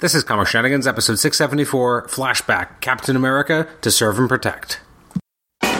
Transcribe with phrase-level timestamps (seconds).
[0.00, 4.78] This is Comic Shenanigans, episode 674, Flashback Captain America to Serve and Protect.
[5.60, 5.70] No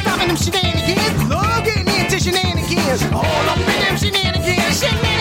[0.00, 1.28] stopping them shenanigans.
[1.62, 3.02] Getting into shenanigans.
[3.12, 3.96] All up in them.
[3.98, 4.80] Shenanigans.
[4.80, 5.15] Shenanigans.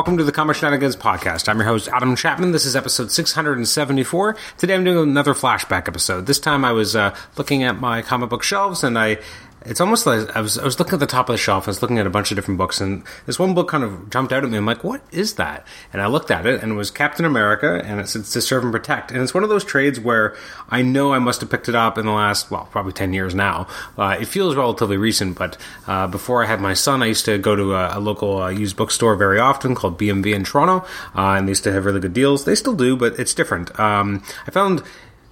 [0.00, 1.46] Welcome to the Comic Shenanigans podcast.
[1.46, 2.52] I'm your host, Adam Chapman.
[2.52, 4.34] This is episode 674.
[4.56, 6.24] Today I'm doing another flashback episode.
[6.24, 9.18] This time I was uh, looking at my comic book shelves and I.
[9.66, 11.68] It's almost like I was, I was looking at the top of the shelf.
[11.68, 14.08] I was looking at a bunch of different books, and this one book kind of
[14.08, 14.56] jumped out at me.
[14.56, 17.82] I'm like, "What is that?" And I looked at it, and it was Captain America,
[17.84, 20.34] and it said "To Serve and Protect." And it's one of those trades where
[20.70, 23.34] I know I must have picked it up in the last, well, probably ten years
[23.34, 23.66] now.
[23.98, 27.36] Uh, it feels relatively recent, but uh, before I had my son, I used to
[27.36, 31.32] go to a, a local uh, used bookstore very often called BMV in Toronto, uh,
[31.32, 32.46] and they used to have really good deals.
[32.46, 33.78] They still do, but it's different.
[33.78, 34.82] Um, I found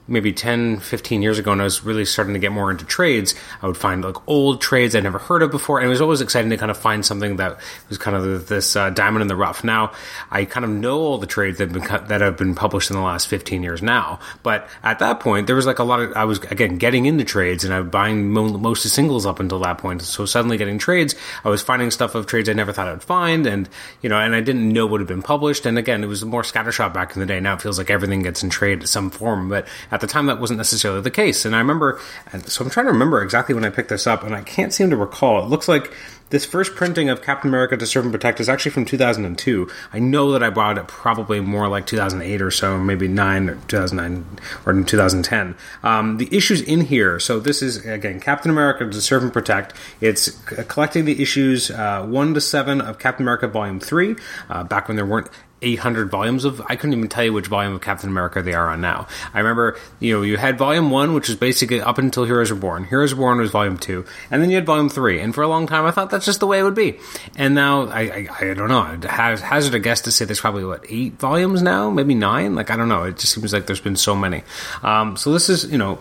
[0.08, 3.34] maybe 10 15 years ago and i was really starting to get more into trades
[3.62, 6.20] i would find like old trades i'd never heard of before and it was always
[6.20, 9.36] exciting to kind of find something that was kind of this uh, diamond in the
[9.36, 9.62] rough.
[9.62, 9.92] Now
[10.30, 12.96] i kind of know all the trades that have been that have been published in
[12.96, 16.12] the last 15 years now but at that point there was like a lot of
[16.14, 19.40] i was again getting into trades and i was buying mo- most of singles up
[19.40, 21.14] until that point so suddenly getting trades
[21.44, 23.68] i was finding stuff of trades i never thought i'd find and
[24.02, 26.42] you know and i didn't know what had been published and again it was more
[26.42, 27.40] scattershot back in the day.
[27.40, 29.66] Now it feels like everything gets in trade in some form but
[29.98, 32.00] at the time that wasn't necessarily the case and i remember
[32.32, 34.72] and so i'm trying to remember exactly when i picked this up and i can't
[34.72, 35.92] seem to recall it looks like
[36.30, 39.68] this first printing of Captain America to Serve and Protect is actually from 2002.
[39.92, 43.54] I know that I bought it probably more like 2008 or so, maybe 9 or
[43.68, 45.54] 2009 or 2010.
[45.82, 49.72] Um, the issues in here, so this is, again, Captain America to Serve and Protect.
[50.00, 50.30] It's
[50.68, 54.16] collecting the issues uh, 1 to 7 of Captain America Volume 3,
[54.50, 55.30] uh, back when there weren't
[55.60, 58.68] 800 volumes of I couldn't even tell you which volume of Captain America they are
[58.68, 59.06] on now.
[59.34, 62.84] I remember, you know, you had volume 1 which was basically up until Heroes Reborn.
[62.84, 65.20] Heroes Reborn was volume 2, and then you had volume 3.
[65.20, 66.98] And for a long time I thought that's just the way it would be.
[67.36, 68.80] And now I I, I don't know.
[68.80, 72.54] I'd hazard a guess to say there's probably what 8 volumes now, maybe 9.
[72.54, 73.04] Like I don't know.
[73.04, 74.42] It just seems like there's been so many.
[74.82, 76.00] Um, so this is, you know,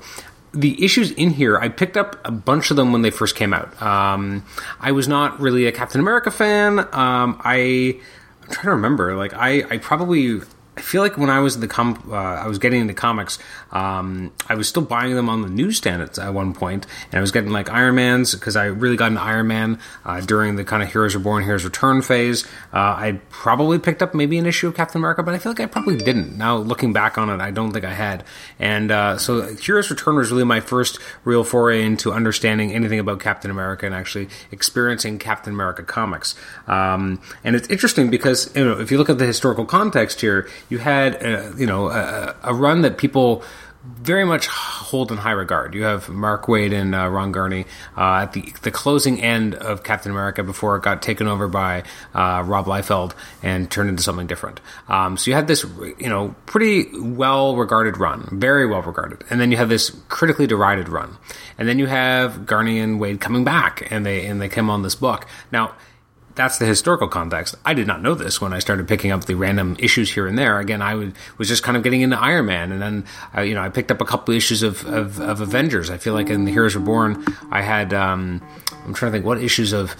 [0.53, 3.53] the issues in here, I picked up a bunch of them when they first came
[3.53, 3.79] out.
[3.81, 4.45] Um,
[4.79, 6.79] I was not really a Captain America fan.
[6.79, 7.99] Um, I
[8.47, 9.15] I'm trying to remember.
[9.15, 10.41] Like I, I probably
[10.77, 13.39] I feel like when I was in the com, uh, I was getting into comics.
[13.71, 17.21] Um, I was still buying them on the newsstand at, at one point, and I
[17.21, 20.63] was getting like Iron Man's because I really got an Iron Man uh, during the
[20.63, 22.45] kind of Heroes Reborn, Heroes Return phase.
[22.71, 25.59] Uh, I probably picked up maybe an issue of Captain America, but I feel like
[25.59, 26.37] I probably didn't.
[26.37, 28.23] Now looking back on it, I don't think I had.
[28.59, 33.19] And uh, so Heroes Return was really my first real foray into understanding anything about
[33.19, 36.35] Captain America and actually experiencing Captain America comics.
[36.67, 40.47] Um, and it's interesting because you know if you look at the historical context here
[40.69, 43.43] you had uh, you know a, a run that people
[43.95, 45.73] very much hold in high regard.
[45.73, 49.83] You have Mark Waid and uh, Ron Garney uh, at the the closing end of
[49.83, 51.83] Captain America before it got taken over by
[52.13, 54.59] uh, Rob Liefeld and turned into something different.
[54.87, 55.63] Um, so you had this,
[55.97, 60.47] you know, pretty well regarded run, very well regarded, and then you have this critically
[60.47, 61.17] derided run,
[61.57, 64.83] and then you have Garney and Waid coming back, and they and they come on
[64.83, 65.73] this book now
[66.37, 67.55] that's the historical context.
[67.65, 70.37] I did not know this when I started picking up the random issues here and
[70.37, 70.59] there.
[70.59, 73.05] Again, I would, was just kind of getting into Iron Man, and then
[73.35, 75.89] uh, you know I picked up a couple issues of, of, of Avengers.
[75.89, 78.41] I feel like in the Heroes Reborn, I had um,
[78.85, 79.95] I'm trying to think what issues of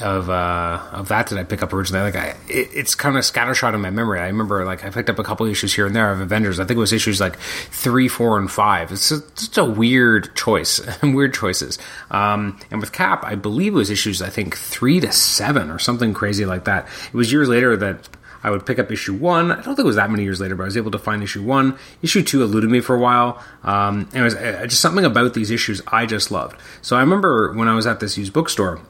[0.00, 2.02] of uh, of that did I pick up originally?
[2.02, 4.20] Like, I, it, it's kind of scattershot in my memory.
[4.20, 6.60] I remember like I picked up a couple issues here and there of Avengers.
[6.60, 8.92] I think it was issues like three, four, and five.
[8.92, 11.78] It's just, just a weird choice, weird choices.
[12.10, 15.78] Um, and with Cap, I believe it was issues I think three to seven or
[15.78, 16.86] something crazy like that.
[17.06, 18.08] It was years later that.
[18.42, 19.52] I would pick up issue one.
[19.52, 21.22] I don't think it was that many years later, but I was able to find
[21.22, 21.76] issue one.
[22.00, 23.38] Issue two eluded me for a while.
[23.62, 26.58] Um, and it was uh, just something about these issues I just loved.
[26.80, 28.80] So I remember when I was at this used bookstore,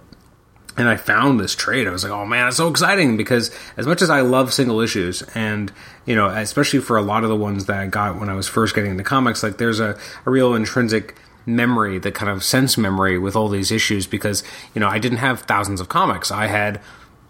[0.81, 1.87] and I found this trade.
[1.87, 4.81] I was like, oh man, it's so exciting because as much as I love single
[4.81, 5.71] issues, and
[6.06, 8.49] you know, especially for a lot of the ones that I got when I was
[8.49, 12.79] first getting into comics, like there's a, a real intrinsic memory, the kind of sense
[12.79, 14.43] memory with all these issues because
[14.75, 16.31] you know I didn't have thousands of comics.
[16.31, 16.81] I had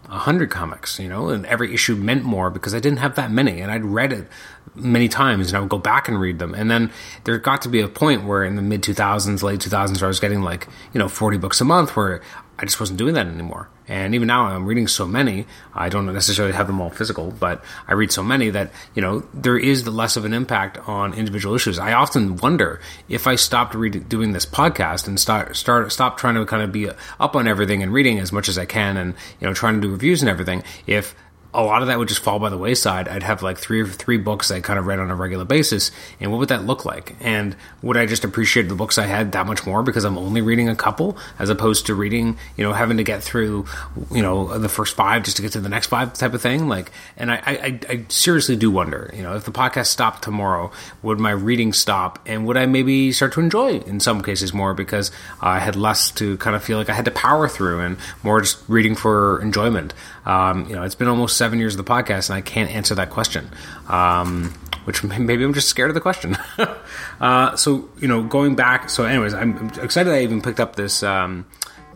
[0.05, 3.31] a hundred comics, you know, and every issue meant more because I didn't have that
[3.31, 4.27] many, and I'd read it
[4.75, 6.53] many times, and I would go back and read them.
[6.53, 6.91] And then
[7.23, 10.01] there got to be a point where in the mid two thousands, late two thousands,
[10.01, 12.21] where I was getting like you know forty books a month, where
[12.61, 13.69] I just wasn't doing that anymore.
[13.87, 15.47] And even now, I'm reading so many.
[15.73, 19.23] I don't necessarily have them all physical, but I read so many that you know
[19.33, 21.79] there is the less of an impact on individual issues.
[21.79, 22.79] I often wonder
[23.09, 26.71] if I stopped read, doing this podcast and start start stop trying to kind of
[26.71, 26.87] be
[27.19, 29.81] up on everything and reading as much as I can, and you know trying to
[29.81, 30.63] do reviews and everything.
[30.85, 31.15] If
[31.53, 33.07] a lot of that would just fall by the wayside.
[33.07, 35.91] I'd have like three or three books I kind of read on a regular basis,
[36.19, 37.15] and what would that look like?
[37.19, 40.41] And would I just appreciate the books I had that much more because I'm only
[40.41, 43.65] reading a couple, as opposed to reading, you know, having to get through,
[44.11, 46.69] you know, the first five just to get to the next five type of thing?
[46.69, 50.71] Like, and I, I, I seriously do wonder, you know, if the podcast stopped tomorrow,
[51.01, 54.73] would my reading stop, and would I maybe start to enjoy in some cases more
[54.73, 55.11] because
[55.41, 58.39] I had less to kind of feel like I had to power through and more
[58.39, 59.93] just reading for enjoyment?
[60.25, 62.95] Um, you know, it's been almost seven years of the podcast, and I can't answer
[62.95, 63.49] that question.
[63.87, 64.53] Um,
[64.85, 66.37] which maybe I'm just scared of the question.
[67.21, 68.89] uh, so you know, going back.
[68.89, 71.03] So, anyways, I'm excited I even picked up this.
[71.03, 71.45] Um,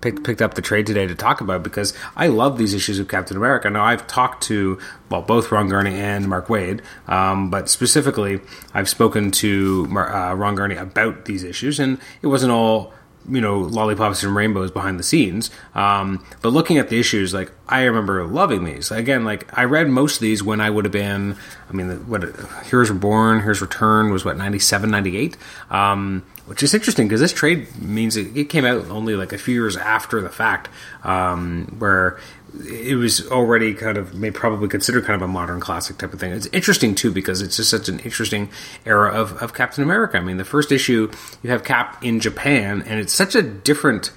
[0.01, 3.07] picked, picked up the trade today to talk about because I love these issues of
[3.07, 3.69] Captain America.
[3.69, 4.80] Now I've talked to
[5.10, 8.39] well both Ron Garney and Mark Waid, um, but specifically
[8.74, 12.94] I've spoken to uh, Ron Garney about these issues, and it wasn't all
[13.30, 15.50] you know lollipops and rainbows behind the scenes.
[15.74, 18.92] Um, but looking at the issues like i remember loving these.
[18.92, 21.36] Again like i read most of these when i would have been
[21.69, 22.24] i mean what
[22.66, 25.38] heroes Reborn, heroes return was what 97 98
[25.69, 29.38] um, which is interesting because this trade means it, it, came out only like a
[29.38, 30.69] few years after the fact
[31.04, 32.19] um, where
[32.62, 36.19] it was already kind of may probably considered kind of a modern classic type of
[36.19, 36.31] thing.
[36.31, 38.50] It's interesting too because it's just such an interesting
[38.86, 40.18] era of, of Captain America.
[40.18, 41.12] I mean, the first issue
[41.44, 44.12] you have Cap in Japan, and it's such a different.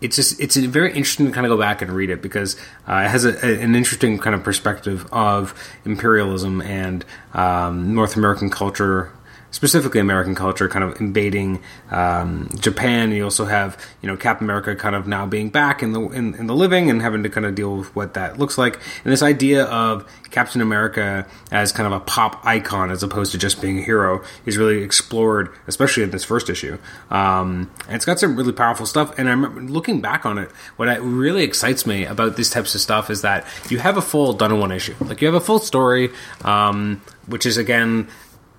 [0.00, 2.56] It's just it's very interesting to kind of go back and read it because
[2.88, 5.54] uh, it has a, an interesting kind of perspective of
[5.84, 7.04] imperialism and
[7.34, 9.12] um, North American culture
[9.50, 11.60] specifically American culture, kind of invading
[11.90, 13.12] um, Japan.
[13.12, 16.34] You also have you know Captain America kind of now being back in the in,
[16.34, 18.74] in, the living and having to kind of deal with what that looks like.
[19.04, 23.38] And this idea of Captain America as kind of a pop icon as opposed to
[23.38, 26.78] just being a hero is really explored, especially in this first issue.
[27.10, 29.18] Um, and it's got some really powerful stuff.
[29.18, 33.10] And I'm looking back on it, what really excites me about these types of stuff
[33.10, 34.94] is that you have a full done in one issue.
[35.00, 36.10] Like you have a full story,
[36.44, 38.08] um, which is again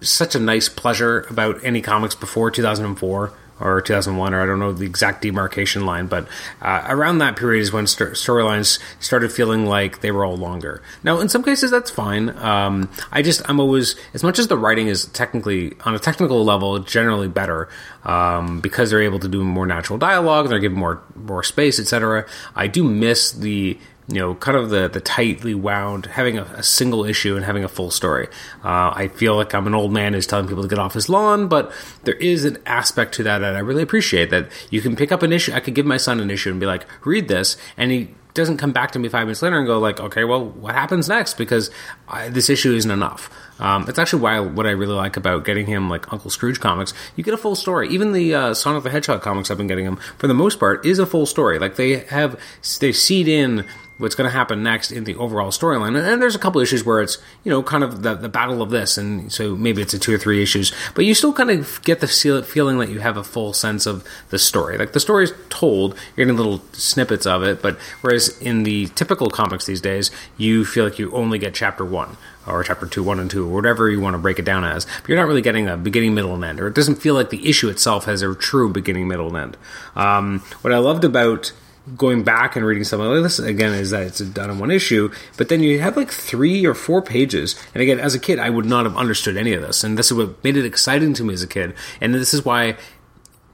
[0.01, 4.73] such a nice pleasure about any comics before 2004 or 2001, or I don't know
[4.73, 6.27] the exact demarcation line, but
[6.61, 10.81] uh, around that period is when st- storylines started feeling like they were all longer.
[11.03, 12.29] Now, in some cases, that's fine.
[12.39, 16.43] Um, I just, I'm always, as much as the writing is technically, on a technical
[16.43, 17.69] level, generally better
[18.03, 22.25] um, because they're able to do more natural dialogue, they're given more more space, etc.
[22.55, 23.77] I do miss the
[24.07, 27.63] you know, kind of the, the tightly wound, having a, a single issue and having
[27.63, 28.27] a full story.
[28.63, 31.07] Uh, I feel like I'm an old man who's telling people to get off his
[31.07, 31.71] lawn, but
[32.03, 34.29] there is an aspect to that that I really appreciate.
[34.29, 35.53] That you can pick up an issue.
[35.53, 38.57] I could give my son an issue and be like, read this, and he doesn't
[38.57, 41.35] come back to me five minutes later and go like, okay, well, what happens next?
[41.35, 41.69] Because
[42.07, 43.29] I, this issue isn't enough.
[43.59, 46.93] Um, it's actually why what I really like about getting him like Uncle Scrooge comics.
[47.15, 47.89] You get a full story.
[47.89, 50.85] Even the uh, Sonic the Hedgehog comics I've been getting him for the most part
[50.85, 51.59] is a full story.
[51.59, 52.39] Like they have
[52.79, 53.65] they seed in
[54.01, 55.97] what's going to happen next in the overall storyline.
[55.97, 58.69] And, there's a couple issues where it's, you know, kind of the, the battle of
[58.69, 61.81] this, and so maybe it's a two or three issues, but you still kind of
[61.83, 64.77] get the feeling that you have a full sense of the story.
[64.77, 68.87] Like the story is told, you're getting little snippets of it, but whereas in the
[68.87, 73.03] typical comics these days, you feel like you only get chapter one or chapter two,
[73.03, 74.85] one and two, or whatever you want to break it down as.
[75.01, 77.29] But you're not really getting a beginning, middle, and end, or it doesn't feel like
[77.29, 79.57] the issue itself has a true beginning, middle, and end.
[79.95, 81.51] Um, what I loved about
[81.97, 85.11] going back and reading something like this again is that it's done in one issue,
[85.37, 87.55] but then you have like three or four pages.
[87.73, 90.11] And again, as a kid, I would not have understood any of this, and this
[90.11, 91.73] is what made it exciting to me as a kid.
[91.99, 92.77] And this is why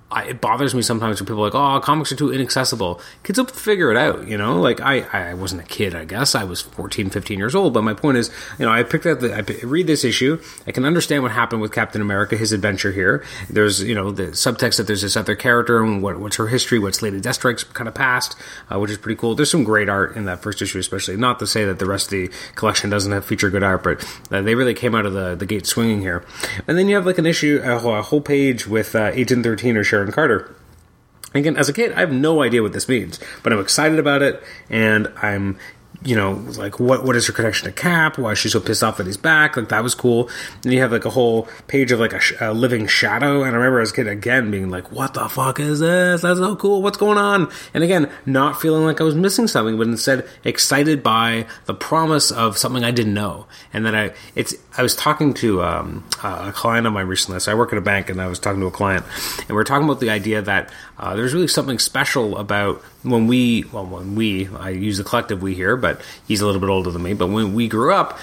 [0.10, 3.02] I, it bothers me sometimes when people are like, oh, comics are too inaccessible.
[3.24, 4.62] Kids will figure it out, you know?
[4.62, 6.34] Like, I, I wasn't a kid, I guess.
[6.34, 7.74] I was 14, 15 years old.
[7.74, 10.42] But my point is, you know, I picked up the, I read this issue.
[10.66, 13.26] I can understand what happened with Captain America, his adventure here.
[13.50, 16.80] There's, you know, the subtext that there's this other character and what, what's her history,
[16.80, 18.38] what's Lady Deathstrike's kind of past,
[18.74, 19.36] uh, which is pretty cool.
[19.36, 21.18] There's some great art in that first issue, especially.
[21.18, 24.22] Not to say that the rest of the collection doesn't have feature good art, but
[24.32, 26.24] uh, they really came out of the, the gate swinging here.
[26.66, 29.44] And then you have like an issue, a whole, a whole page with uh, Agent
[29.44, 30.56] 13 or Sharon Carter.
[31.34, 34.22] Again, as a kid, I have no idea what this means, but I'm excited about
[34.22, 35.58] it, and I'm
[36.04, 38.18] you know, like what what is her connection to Cap?
[38.18, 39.58] Why is she so pissed off that he's back?
[39.58, 40.30] Like that was cool.
[40.64, 43.44] And you have like a whole page of like a, sh- a, living shadow.
[43.44, 46.22] And I remember as a kid again being like, "What the fuck is this?
[46.22, 46.82] That's so cool.
[46.82, 51.02] What's going on?" And again, not feeling like I was missing something, but instead excited
[51.02, 53.48] by the promise of something I didn't know.
[53.74, 57.40] And then I it's I was talking to um, a client of mine recently.
[57.40, 59.04] So I work at a bank, and I was talking to a client,
[59.40, 63.28] and we are talking about the idea that uh, there's really something special about when
[63.28, 66.70] we, well, when we, I use the collective we here, but he's a little bit
[66.70, 68.18] older than me, but when we grew up,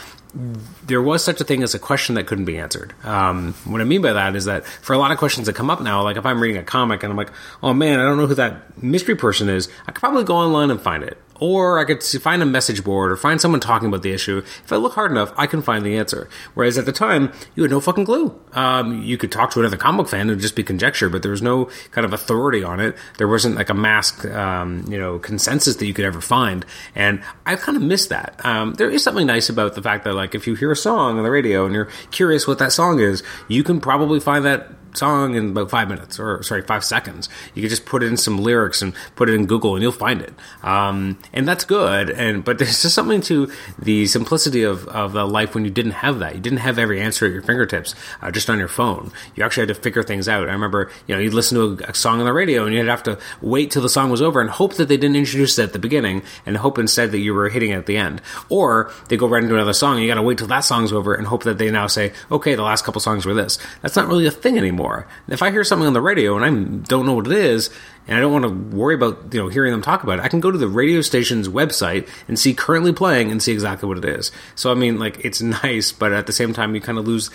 [0.84, 2.92] there was such a thing as a question that couldn't be answered.
[3.04, 5.70] Um, what I mean by that is that for a lot of questions that come
[5.70, 7.30] up now, like if I'm reading a comic and I'm like,
[7.62, 10.72] oh man, I don't know who that mystery person is, I could probably go online
[10.72, 11.16] and find it.
[11.46, 14.38] Or I could find a message board or find someone talking about the issue.
[14.38, 16.26] If I look hard enough, I can find the answer.
[16.54, 18.34] Whereas at the time, you had no fucking clue.
[18.54, 21.32] Um, you could talk to another comic fan, it would just be conjecture, but there
[21.32, 22.96] was no kind of authority on it.
[23.18, 26.64] There wasn't like a mass, um, you know, consensus that you could ever find.
[26.94, 28.40] And I kind of miss that.
[28.42, 31.18] Um, there is something nice about the fact that, like, if you hear a song
[31.18, 34.70] on the radio and you're curious what that song is, you can probably find that
[34.96, 37.28] song in about five minutes or sorry five seconds.
[37.54, 40.20] You could just put in some lyrics and put it in google and you'll find
[40.22, 40.32] it.
[40.62, 42.10] Um, and that's good.
[42.10, 45.92] And but there's just something to the simplicity of, of the life when you didn't
[45.92, 46.34] have that.
[46.34, 49.12] You didn't have every answer at your fingertips uh, just on your phone.
[49.34, 50.48] You actually had to figure things out.
[50.48, 52.86] I remember you know you'd listen to a, a song on the radio and you'd
[52.86, 55.64] have to wait till the song was over and hope that they didn't introduce it
[55.64, 58.20] at the beginning and hope instead that you were hitting it at the end.
[58.48, 60.92] Or they go right into another song and you got to wait till that song's
[60.92, 63.58] over and hope that they now say okay the last couple songs were this.
[63.82, 65.06] That's not really a thing anymore anymore.
[65.28, 67.70] If I hear something on the radio and I don't know what it is,
[68.06, 70.28] and I don't want to worry about you know hearing them talk about it, I
[70.28, 73.98] can go to the radio station's website and see currently playing and see exactly what
[73.98, 74.30] it is.
[74.54, 77.30] So I mean, like it's nice, but at the same time, you kind of lose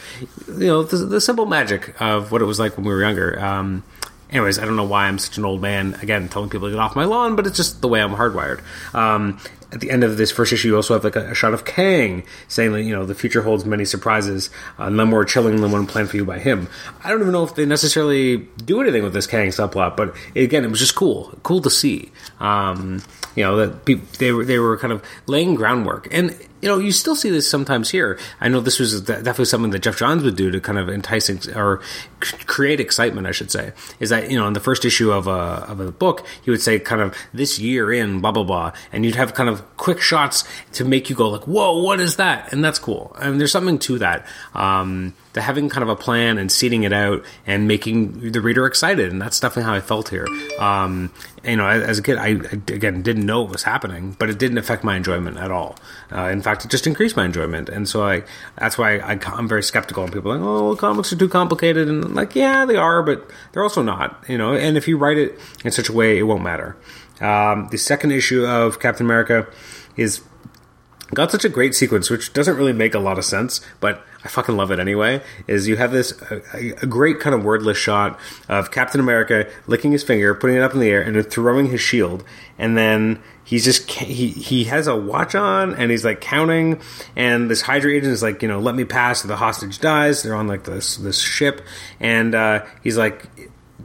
[0.47, 3.39] you know the, the simple magic of what it was like when we were younger.
[3.39, 3.83] Um,
[4.29, 6.79] anyways, I don't know why I'm such an old man again telling people to get
[6.79, 8.61] off my lawn, but it's just the way I'm hardwired.
[8.93, 9.39] Um,
[9.71, 11.63] at the end of this first issue, you also have like a, a, shot of
[11.63, 15.71] Kang saying that you know the future holds many surprises, uh, none more chilling than
[15.71, 16.67] one planned for you by him.
[17.03, 20.63] I don't even know if they necessarily do anything with this Kang subplot, but again,
[20.63, 22.11] it was just cool, cool to see.
[22.39, 23.03] Um,
[23.35, 23.85] you know that
[24.17, 27.49] they were they were kind of laying groundwork, and you know, you still see this
[27.49, 28.19] sometimes here.
[28.41, 31.29] I know this was definitely something that Geoff Johns would do to kind of entice
[31.55, 31.81] or
[32.19, 33.71] create excitement, I should say.
[33.99, 36.61] Is that, you know, in the first issue of a, of a book, he would
[36.61, 38.73] say kind of this year in blah, blah, blah.
[38.91, 42.17] And you'd have kind of quick shots to make you go like, whoa, what is
[42.17, 42.51] that?
[42.51, 43.15] And that's cool.
[43.17, 44.25] I mean, there's something to that.
[44.53, 49.11] Um, having kind of a plan and seeding it out and making the reader excited,
[49.11, 50.27] and that's definitely how I felt here.
[50.59, 51.11] Um,
[51.43, 54.57] you know, as a kid, I, again didn't know what was happening, but it didn't
[54.57, 55.77] affect my enjoyment at all.
[56.11, 58.23] Uh, in fact, it just increased my enjoyment, and so I
[58.57, 60.03] that's why I, am very skeptical.
[60.03, 63.01] And people are like, oh, comics are too complicated, and I'm like, yeah, they are,
[63.03, 64.23] but they're also not.
[64.27, 66.75] You know, and if you write it in such a way, it won't matter.
[67.21, 69.47] Um, the second issue of Captain America
[69.95, 70.21] is
[71.13, 74.27] got such a great sequence, which doesn't really make a lot of sense, but I
[74.27, 75.21] fucking love it anyway.
[75.47, 79.91] Is you have this a, a, great kind of wordless shot of Captain America licking
[79.91, 82.23] his finger, putting it up in the air, and throwing his shield,
[82.57, 86.81] and then he's just he he has a watch on and he's like counting,
[87.15, 90.23] and this Hydra agent is like you know let me pass, the hostage dies.
[90.23, 91.61] They're on like this this ship,
[91.99, 93.25] and uh, he's like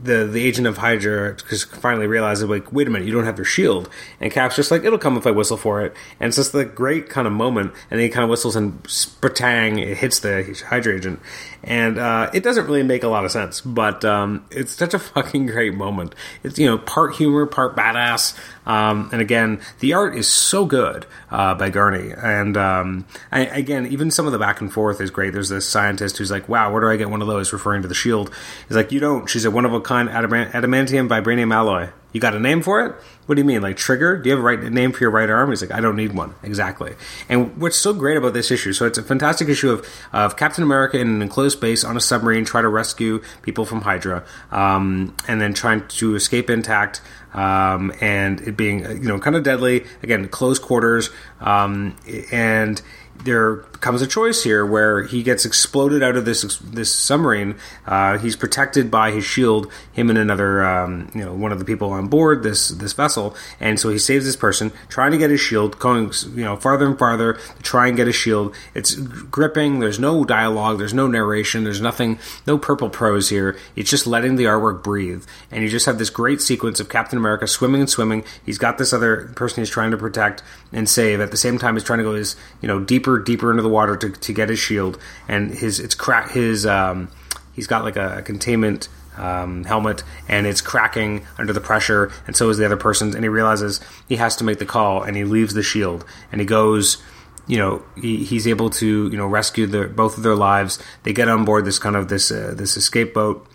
[0.03, 3.37] the the agent of Hydra just finally realizes like, wait a minute, you don't have
[3.37, 6.37] your shield, and Cap's just like, it'll come if I whistle for it, and it's
[6.37, 9.97] just the great kind of moment, and then he kind of whistles and spratang, it
[9.97, 11.19] hits the Hydra agent,
[11.65, 14.99] and uh, it doesn't really make a lot of sense, but um, it's such a
[15.15, 16.13] fucking great moment.
[16.43, 21.05] It's you know part humor, part badass, um, and again the art is so good
[21.31, 25.09] uh, by Garney, and um, I, again even some of the back and forth is
[25.09, 25.33] great.
[25.33, 27.87] There's this scientist who's like, "Wow, where do I get one of those?" Referring to
[27.87, 28.31] the shield.
[28.67, 31.89] He's like, "You don't." She's a one of a kind adamantium vibranium alloy.
[32.15, 32.95] You got a name for it?
[33.25, 33.61] What do you mean?
[33.61, 34.17] Like trigger?
[34.17, 35.49] Do you have a right name for your right arm?
[35.49, 36.33] He's like, I don't need one.
[36.43, 36.93] Exactly.
[37.27, 38.71] And what's so great about this issue?
[38.71, 41.99] So it's a fantastic issue of, of Captain America in an enclosed space on a
[41.99, 47.01] submarine, trying to rescue people from Hydra, um, and then trying to escape intact.
[47.33, 51.09] Um, and it being you know kind of deadly again, close quarters,
[51.41, 51.97] um,
[52.31, 52.81] and
[53.25, 57.53] there comes a choice here where he gets exploded out of this this submarine.
[57.85, 61.65] Uh, he's protected by his shield, him and another, um, you know, one of the
[61.65, 65.29] people on board this this vessel, and so he saves this person, trying to get
[65.29, 68.55] his shield, going you know farther and farther to try and get his shield.
[68.73, 69.81] It's gripping.
[69.81, 70.79] There's no dialogue.
[70.79, 71.63] There's no narration.
[71.63, 72.17] There's nothing.
[72.47, 73.55] No purple prose here.
[73.75, 77.19] It's just letting the artwork breathe, and you just have this great sequence of Captain
[77.19, 78.23] America swimming and swimming.
[78.43, 80.41] He's got this other person he's trying to protect
[80.73, 81.75] and save at the same time.
[81.75, 84.49] He's trying to go his you know deeper, deeper into the water to, to get
[84.49, 87.09] his shield, and his it's crack his um,
[87.53, 92.35] he's got like a, a containment um, helmet and it's cracking under the pressure, and
[92.35, 93.15] so is the other person's.
[93.15, 93.79] And he realizes
[94.09, 97.01] he has to make the call, and he leaves the shield, and he goes.
[97.47, 100.79] You know, he, he's able to you know rescue the, both of their lives.
[101.03, 103.47] They get on board this kind of this uh, this escape boat,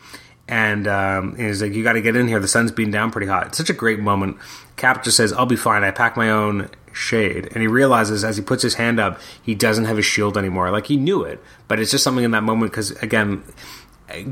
[0.47, 2.39] and, um, he's like, "You got to get in here.
[2.39, 4.37] The sun's beating down pretty hot." It's such a great moment.
[4.77, 5.83] Cap just says, "I'll be fine.
[5.83, 7.49] I pack my own shade.
[7.53, 10.71] And he realizes as he puts his hand up, he doesn't have his shield anymore.
[10.71, 13.43] Like he knew it, but it's just something in that moment because, again,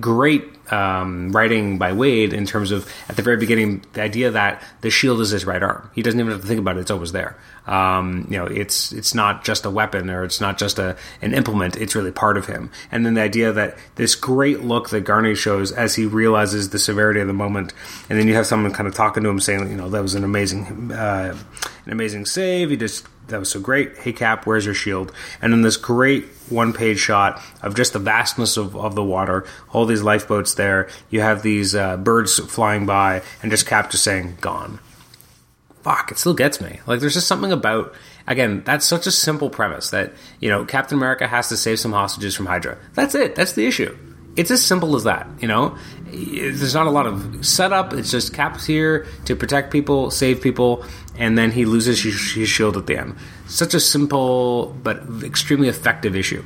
[0.00, 4.62] great um, writing by Waid in terms of at the very beginning the idea that
[4.80, 5.90] the shield is his right arm.
[5.94, 7.36] He doesn't even have to think about it; it's always there.
[7.66, 11.34] Um, you know, it's it's not just a weapon or it's not just a an
[11.34, 11.76] implement.
[11.76, 12.70] It's really part of him.
[12.90, 16.78] And then the idea that this great look that Garney shows as he realizes the
[16.78, 17.72] severity of the moment,
[18.08, 20.14] and then you have someone kind of talking to him saying, you know, that was
[20.14, 21.36] an amazing uh,
[21.84, 22.70] an amazing save.
[22.70, 23.98] He just that was so great.
[23.98, 25.12] Hey Cap, where's your shield?
[25.40, 29.46] And then this great one page shot of just the vastness of, of the water,
[29.72, 30.88] all these lifeboats there.
[31.10, 34.80] You have these uh, birds flying by, and just Cap just saying, gone.
[35.82, 36.80] Fuck, it still gets me.
[36.86, 37.94] Like, there's just something about,
[38.26, 41.92] again, that's such a simple premise that, you know, Captain America has to save some
[41.92, 42.78] hostages from Hydra.
[42.94, 43.34] That's it.
[43.34, 43.96] That's the issue.
[44.36, 45.76] It's as simple as that, you know?
[46.10, 47.92] There's not a lot of setup.
[47.92, 50.84] It's just Cap's here to protect people, save people,
[51.16, 52.14] and then he loses his,
[52.48, 53.16] shield at the end.
[53.46, 56.44] Such a simple but extremely effective issue.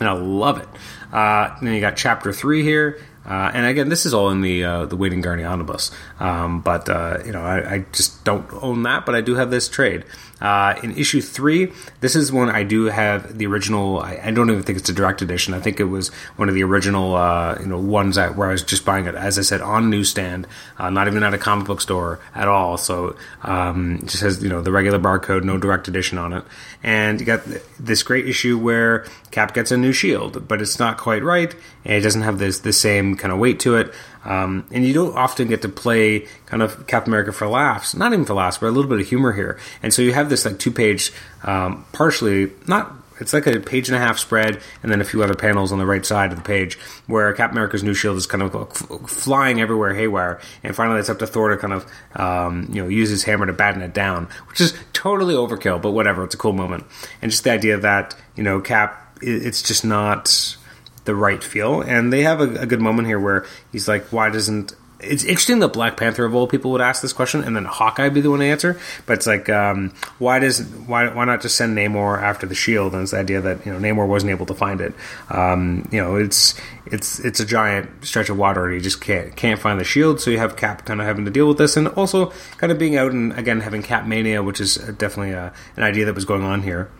[0.00, 0.68] And I love it.
[1.12, 3.00] Uh, then you got chapter three here.
[3.26, 5.90] Uh, and again, this is all in the uh, the and Garney omnibus,
[6.20, 9.06] um, but uh, you know I, I, just don't own that.
[9.06, 10.04] But I do have this trade.
[10.44, 14.00] Uh, in issue three, this is one I do have the original.
[14.00, 15.54] I, I, don't even think it's a direct edition.
[15.54, 18.52] I think it was one of the original, uh, you know, ones that where I
[18.52, 20.46] was just buying it, as I said, on newsstand,
[20.76, 22.76] uh, not even at a comic book store at all.
[22.76, 26.44] So um, just has you know the regular barcode, no direct edition on it,
[26.82, 27.40] and you got
[27.80, 31.54] this great issue where Cap gets a new shield, but it's not quite right,
[31.86, 33.94] and it doesn't have this the same kind of weight to it.
[34.24, 38.12] Um, and you don't often get to play kind of Captain America for laughs, not
[38.12, 39.58] even for laughs, but a little bit of humor here.
[39.82, 41.12] And so you have this like two page,
[41.42, 42.92] um, partially not.
[43.20, 45.78] It's like a page and a half spread, and then a few other panels on
[45.78, 46.76] the right side of the page
[47.06, 48.76] where Captain America's new shield is kind of
[49.08, 50.40] flying everywhere haywire.
[50.64, 53.46] And finally, it's up to Thor to kind of um, you know use his hammer
[53.46, 56.24] to batten it down, which is totally overkill, but whatever.
[56.24, 56.86] It's a cool moment,
[57.22, 60.56] and just the idea that you know Cap, it's just not
[61.04, 61.80] the right feel.
[61.80, 64.74] And they have a, a, good moment here where he's like, why doesn't.
[65.00, 68.08] It's interesting that Black Panther of all people would ask this question, and then Hawkeye
[68.08, 68.80] be the one to answer.
[69.04, 72.94] But it's like, um, why does why why not just send Namor after the shield?
[72.94, 74.94] And it's the idea that you know Namor wasn't able to find it.
[75.28, 76.54] Um, you know, it's
[76.86, 80.22] it's it's a giant stretch of water, and he just can't can't find the shield.
[80.22, 82.78] So you have Cap kind of having to deal with this, and also kind of
[82.78, 86.24] being out and again having Cap mania, which is definitely a, an idea that was
[86.24, 86.90] going on here.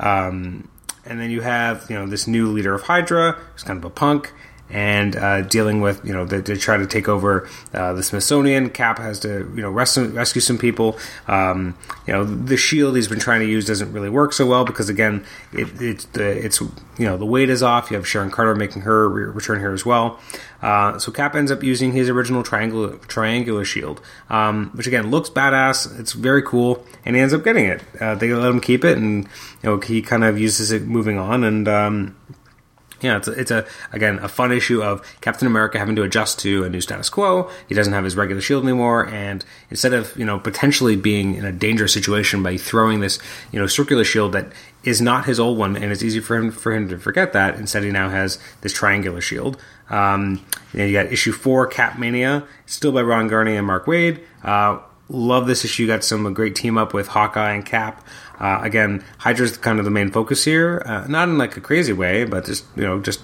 [0.00, 0.68] Um,
[1.04, 3.90] and then you have you know this new leader of Hydra, who's kind of a
[3.90, 4.32] punk,
[4.72, 8.70] and uh, dealing with you know they, they try to take over uh, the Smithsonian.
[8.70, 10.98] Cap has to you know rescue, rescue some people.
[11.28, 14.64] Um, you know the shield he's been trying to use doesn't really work so well
[14.64, 17.90] because again it, it it's you know the weight is off.
[17.90, 20.18] You have Sharon Carter making her re- return here as well.
[20.62, 25.28] Uh, so Cap ends up using his original triangular triangular shield, um, which again looks
[25.28, 25.98] badass.
[26.00, 27.82] It's very cool, and he ends up getting it.
[28.00, 31.18] Uh, they let him keep it, and you know he kind of uses it moving
[31.18, 32.16] on, and um,
[33.02, 36.38] yeah, it's a, it's a again a fun issue of Captain America having to adjust
[36.40, 37.50] to a new status quo.
[37.68, 41.44] He doesn't have his regular shield anymore, and instead of you know potentially being in
[41.44, 43.18] a dangerous situation by throwing this
[43.50, 44.52] you know circular shield that
[44.84, 47.56] is not his old one, and it's easy for him for him to forget that.
[47.56, 49.60] Instead, he now has this triangular shield.
[49.90, 54.22] Um, you, you got issue four, Cap Mania, still by Ron Garney and Mark Waid.
[54.42, 54.78] Uh,
[55.12, 55.86] love this issue.
[55.86, 58.04] Got some great team up with Hawkeye and Cap.
[58.40, 61.92] Uh, again, Hydra's kind of the main focus here, uh, not in like a crazy
[61.92, 63.20] way, but just you know, just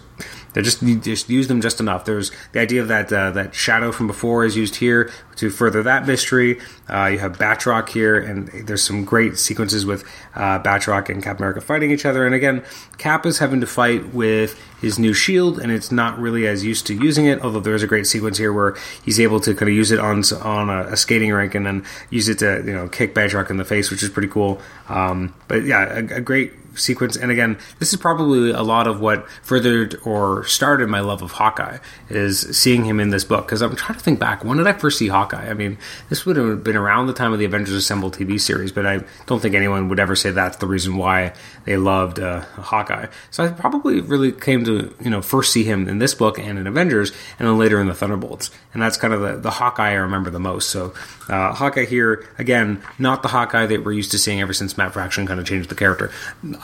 [0.54, 2.04] they just you just use them just enough.
[2.04, 5.82] There's the idea of that uh, that shadow from before is used here to further
[5.82, 6.60] that mystery.
[6.88, 11.38] Uh, you have Batroc here, and there's some great sequences with uh, Batroc and Cap
[11.38, 12.26] America fighting each other.
[12.26, 12.64] And again,
[12.96, 16.86] Cap is having to fight with his new shield, and it's not really as used
[16.86, 17.40] to using it.
[17.40, 20.00] Although there is a great sequence here where he's able to kind of use it
[20.00, 23.50] on on a, a skating rink and then use it to you know kick Batroc
[23.50, 24.60] in the face, which is pretty cool.
[24.88, 27.16] Um, but yeah, a, a great sequence.
[27.16, 31.32] And again, this is probably a lot of what furthered or started my love of
[31.32, 33.46] Hawkeye is seeing him in this book.
[33.46, 35.48] Because I'm trying to think back, when did I first see Hawkeye?
[35.48, 38.72] I mean, this would have been around the time of the Avengers Assemble TV series,
[38.72, 41.32] but I don't think anyone would ever say that's the reason why
[41.64, 43.06] they loved uh, Hawkeye.
[43.30, 46.58] So I probably really came to you know first see him in this book and
[46.58, 48.50] in Avengers, and then later in the Thunderbolts.
[48.72, 50.70] And that's kind of the, the Hawkeye I remember the most.
[50.70, 50.94] So
[51.28, 54.92] uh, Hawkeye here again, not the Hawkeye that we're used to seeing ever since Matt
[54.92, 56.10] Fraction kind of changed the character.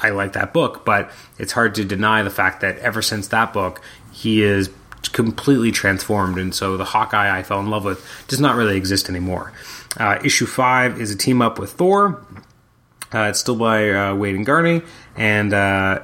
[0.05, 3.53] I like that book, but it's hard to deny the fact that ever since that
[3.53, 3.81] book,
[4.13, 4.71] he is
[5.13, 6.39] completely transformed.
[6.39, 9.53] And so the Hawkeye I fell in love with does not really exist anymore.
[9.99, 12.25] Uh, issue five is a team up with Thor.
[13.13, 14.85] Uh, it's still by uh, Waid and Garney,
[15.17, 16.01] and uh,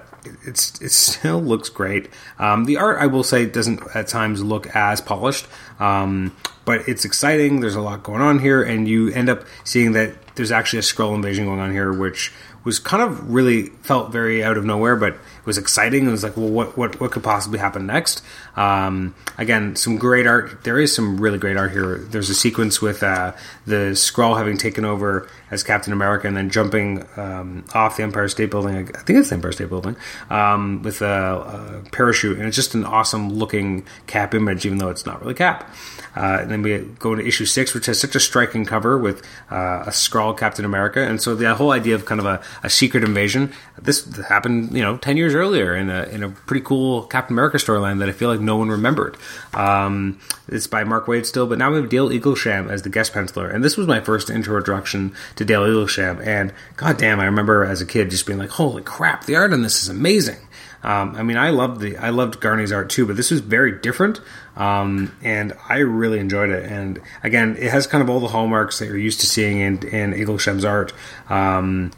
[0.46, 2.08] it's it still looks great.
[2.38, 5.48] Um, the art, I will say, doesn't at times look as polished,
[5.80, 7.60] um, but it's exciting.
[7.60, 10.82] There's a lot going on here, and you end up seeing that there's actually a
[10.82, 12.32] Skrull invasion going on here, which
[12.64, 16.06] was kind of really felt very out of nowhere, but it was exciting.
[16.06, 18.22] It was like, well, what what what could possibly happen next?
[18.56, 20.64] Um, again, some great art.
[20.64, 21.98] There is some really great art here.
[21.98, 23.32] There's a sequence with uh,
[23.66, 28.28] the Skrull having taken over as Captain America and then jumping um, off the Empire
[28.28, 28.76] State Building.
[28.76, 29.96] I think it's the Empire State Building
[30.30, 34.90] um, with a, a parachute, and it's just an awesome looking Cap image, even though
[34.90, 35.70] it's not really Cap.
[36.16, 39.22] Uh, and then we go into issue six, which has such a striking cover with
[39.50, 42.70] uh, a Skrull Captain America, and so the whole idea of kind of a, a
[42.70, 43.52] secret invasion.
[43.80, 47.58] This happened, you know, ten years earlier in a in a pretty cool Captain America
[47.58, 49.16] storyline that I feel like no one remembered.
[49.54, 53.12] Um, it's by Mark Waid still, but now we have Dale Eaglesham as the guest
[53.12, 56.24] penciler, and this was my first introduction to Dale Eaglesham.
[56.24, 59.62] And goddamn, I remember as a kid just being like, "Holy crap, the art on
[59.62, 60.36] this is amazing."
[60.82, 63.72] Um, I mean, I loved the I loved Garney's art too, but this was very
[63.72, 64.20] different,
[64.56, 66.70] um, and I really enjoyed it.
[66.70, 69.82] And again, it has kind of all the hallmarks that you're used to seeing in,
[69.88, 70.92] in Eaglesham's art.
[71.30, 71.90] Um,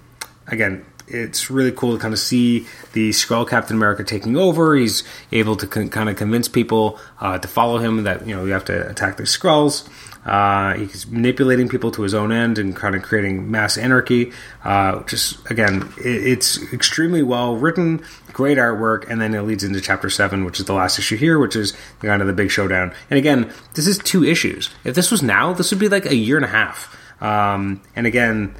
[0.46, 4.76] again, it's really cool to kind of see the Skrull Captain America taking over.
[4.76, 5.02] He's
[5.32, 8.52] able to con- kind of convince people uh, to follow him that you know you
[8.52, 9.88] have to attack the Skrulls.
[10.24, 14.32] Uh, he's manipulating people to his own end and kind of creating mass anarchy.
[14.64, 19.80] Uh, just again, it, it's extremely well written, great artwork, and then it leads into
[19.80, 22.92] chapter seven, which is the last issue here, which is kind of the big showdown.
[23.10, 24.70] And again, this is two issues.
[24.84, 26.96] If this was now, this would be like a year and a half.
[27.20, 28.54] Um, and again,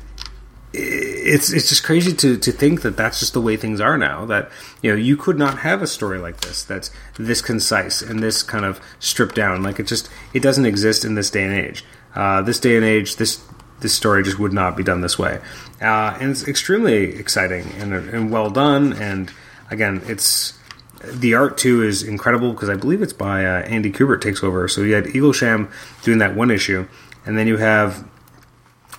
[0.75, 4.25] it's it's just crazy to, to think that that's just the way things are now.
[4.25, 8.23] That you know you could not have a story like this that's this concise and
[8.23, 9.63] this kind of stripped down.
[9.63, 11.85] Like it just it doesn't exist in this day and age.
[12.15, 13.43] Uh, this day and age, this
[13.81, 15.41] this story just would not be done this way.
[15.81, 18.93] Uh, and it's extremely exciting and, and well done.
[18.93, 19.31] And
[19.71, 20.59] again, it's
[21.05, 24.69] the art too is incredible because I believe it's by uh, Andy Kubert takes over.
[24.69, 25.71] So you had Eaglesham
[26.03, 26.87] doing that one issue,
[27.27, 28.09] and then you have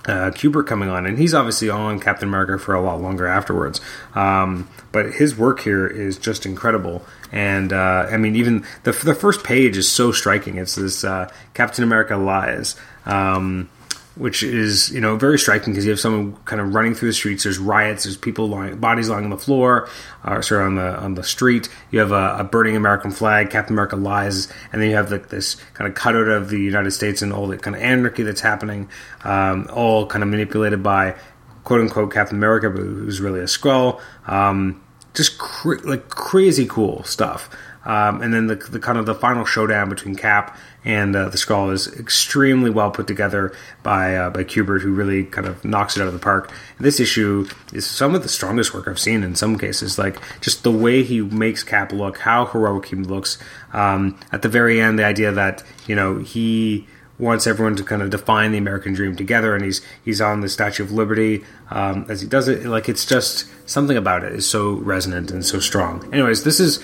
[0.06, 3.80] uh, Kubert coming on, and he's obviously on Captain America for a lot longer afterwards.
[4.14, 9.14] Um, but his work here is just incredible, and uh, I mean, even the the
[9.14, 10.56] first page is so striking.
[10.58, 12.76] It's this uh, Captain America lies.
[13.06, 13.68] Um,
[14.16, 17.14] which is you know very striking because you have someone kind of running through the
[17.14, 17.44] streets.
[17.44, 18.04] There's riots.
[18.04, 19.88] There's people lying, bodies lying on the floor,
[20.24, 21.68] or sorry on the on the street.
[21.90, 23.50] You have a, a burning American flag.
[23.50, 26.92] Captain America lies, and then you have like this kind of cutout of the United
[26.92, 28.88] States and all the kind of anarchy that's happening,
[29.24, 31.16] um, all kind of manipulated by
[31.64, 34.00] quote unquote Captain America, but who's really a Skrull.
[34.26, 34.83] Um,
[35.14, 37.48] just cr- like crazy cool stuff.
[37.86, 41.36] Um, and then the, the, kind of the final showdown between Cap and uh, the
[41.36, 45.96] Skrull is extremely well put together by uh, by Kubert, who really kind of knocks
[45.96, 46.50] it out of the park.
[46.78, 49.98] And this issue is some of the strongest work I've seen in some cases.
[49.98, 53.38] Like just the way he makes Cap look, how heroic he looks.
[53.72, 56.86] Um, at the very end, the idea that you know he
[57.18, 60.48] wants everyone to kind of define the American dream together, and he's he's on the
[60.48, 62.66] Statue of Liberty um, as he does it.
[62.66, 66.12] Like it's just something about it is so resonant and so strong.
[66.12, 66.82] Anyways, this is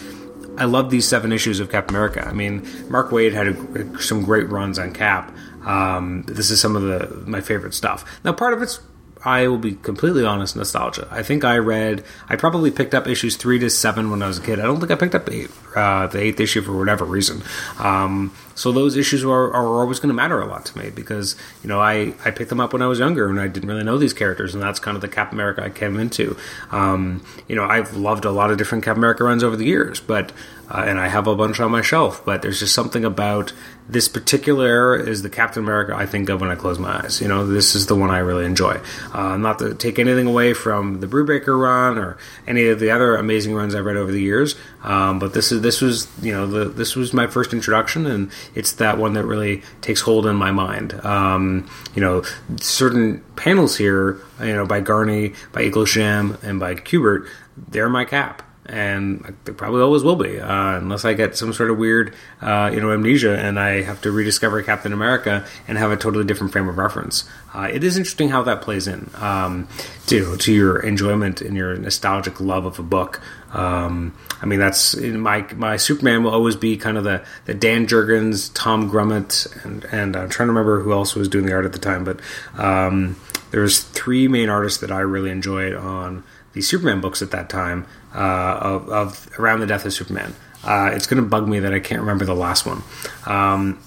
[0.56, 2.26] I love these seven issues of Cap America.
[2.26, 5.34] I mean, Mark Waid had a, some great runs on Cap.
[5.64, 8.04] Um, this is some of the my favorite stuff.
[8.24, 8.80] Now, part of it's
[9.24, 11.06] I will be completely honest, nostalgia.
[11.10, 14.38] I think I read, I probably picked up issues three to seven when I was
[14.38, 14.58] a kid.
[14.58, 17.42] I don't think I picked up eight, uh, the eighth issue for whatever reason.
[17.78, 21.34] Um, so those issues are, are always going to matter a lot to me because
[21.62, 23.84] you know I, I picked them up when I was younger and I didn't really
[23.84, 26.36] know these characters, and that's kind of the Cap America I came into.
[26.70, 29.98] Um, you know, I've loved a lot of different Cap America runs over the years,
[29.98, 30.32] but
[30.70, 32.22] uh, and I have a bunch on my shelf.
[32.24, 33.54] But there's just something about
[33.88, 37.20] this particular era is the Captain America I think of when I close my eyes.
[37.20, 38.80] You know, this is the one I really enjoy.
[39.12, 43.16] Uh, not to take anything away from the Brubaker run or any of the other
[43.16, 46.46] amazing runs I've read over the years, um, but this is this was you know
[46.46, 50.36] the, this was my first introduction, and it's that one that really takes hold in
[50.36, 50.94] my mind.
[51.04, 52.22] Um, you know,
[52.56, 58.42] certain panels here, you know, by Garney, by Eaglesham, and by Kubert, they're my cap
[58.70, 62.70] and they probably always will be, uh, unless I get some sort of weird, uh,
[62.72, 66.52] you know, amnesia and I have to rediscover Captain America and have a totally different
[66.52, 67.28] frame of reference.
[67.52, 69.66] Uh, it is interesting how that plays in um,
[70.06, 73.20] to to your enjoyment and your nostalgic love of a book.
[73.52, 77.88] Um, I mean, that's my my Superman will always be kind of the, the Dan
[77.88, 81.64] Jurgens, Tom Grummett, and and I'm trying to remember who else was doing the art
[81.64, 82.20] at the time, but
[82.56, 83.16] um,
[83.50, 87.86] there's three main artists that I really enjoyed on the Superman books at that time
[88.14, 90.34] uh, of, of, around the death of Superman.
[90.64, 92.82] Uh, it's going to bug me that I can't remember the last one.
[93.26, 93.80] Um,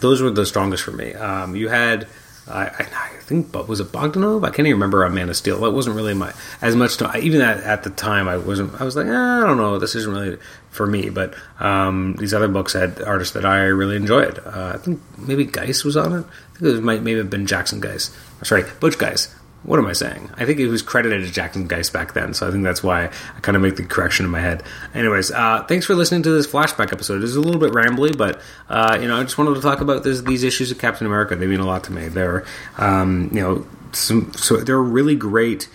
[0.00, 1.14] those were the strongest for me.
[1.14, 2.08] Um, you had,
[2.48, 4.44] I, I, think, but was it Bogdanove?
[4.44, 5.60] I can't even remember a Man of Steel.
[5.60, 6.96] That wasn't really my as much.
[6.98, 8.78] To, even at, at the time, I wasn't.
[8.80, 9.78] I was like, eh, I don't know.
[9.78, 10.38] This isn't really
[10.70, 11.10] for me.
[11.10, 14.40] But um, these other books had artists that I really enjoyed.
[14.40, 16.26] Uh, I think maybe Guice was on it.
[16.54, 18.14] I think it might maybe have been Jackson Guice.
[18.42, 19.34] Sorry, Butch Guice
[19.64, 20.30] what am I saying?
[20.36, 23.06] I think it was credited as Jackson Guice back then, so I think that's why
[23.06, 24.62] I kind of make the correction in my head.
[24.94, 27.22] Anyways, uh, thanks for listening to this flashback episode.
[27.22, 30.04] It's a little bit rambly, but uh, you know, I just wanted to talk about
[30.04, 31.34] this, these issues of Captain America.
[31.34, 32.08] They mean a lot to me.
[32.08, 32.44] They're,
[32.76, 35.68] um, you know, some, so they're really great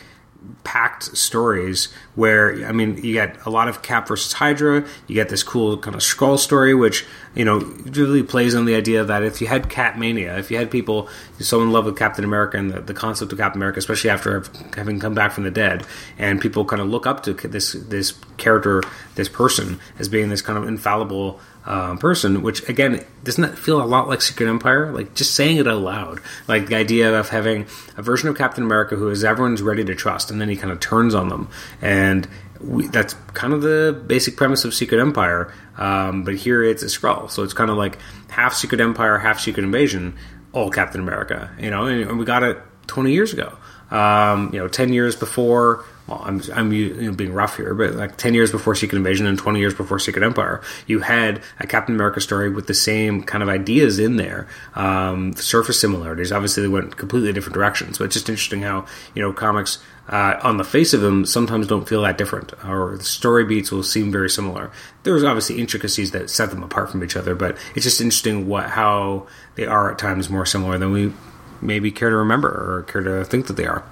[0.64, 5.30] packed stories where I mean you get a lot of Cap versus Hydra, you get
[5.30, 9.24] this cool kind of Skrull story, which you know really plays on the idea that
[9.24, 12.58] if you had Cap mania, if you had people so in love with Captain America
[12.58, 14.44] and the, the concept of Captain America, especially after
[14.76, 15.86] having come back from the dead,
[16.18, 18.82] and people kind of look up to this this character,
[19.16, 23.82] this person as being this kind of infallible um, person, which again doesn't that feel
[23.82, 24.92] a lot like Secret Empire?
[24.92, 27.66] Like just saying it out loud, like the idea of having
[27.98, 30.72] a version of Captain America who is everyone's ready to trust, and then he kind
[30.72, 31.50] of turns on them,
[31.82, 32.28] and
[32.60, 35.54] we, that's kind of the basic premise of Secret Empire.
[35.78, 37.98] Um, but here it's a Skrull, so it's kind of like
[38.30, 40.18] half Secret Empire, half Secret Invasion,
[40.52, 41.52] all Captain America.
[41.60, 43.58] You know, and, and we got it 20 years ago.
[43.92, 47.94] Um, you know, 10 years before well, I'm, I'm you know, being rough here, but
[47.94, 51.68] like 10 years before Secret Invasion and 20 years before Secret Empire, you had a
[51.68, 56.32] Captain America story with the same kind of ideas in there, um, surface similarities.
[56.32, 60.40] Obviously, they went completely different directions, but it's just interesting how, you know, comics, uh,
[60.42, 63.84] on the face of them, sometimes don't feel that different, or the story beats will
[63.84, 64.72] seem very similar.
[65.04, 68.72] There's obviously intricacies that set them apart from each other, but it's just interesting what
[68.72, 71.14] how they are at times more similar than we
[71.62, 73.84] maybe care to remember or care to think that they are.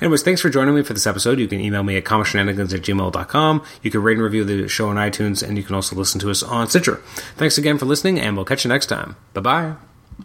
[0.00, 1.38] Anyways, thanks for joining me for this episode.
[1.38, 3.62] You can email me at comicshenanigans at gmail.com.
[3.82, 6.30] You can rate and review the show on iTunes, and you can also listen to
[6.30, 6.96] us on Stitcher.
[7.36, 9.16] Thanks again for listening, and we'll catch you next time.
[9.34, 9.95] Bye bye.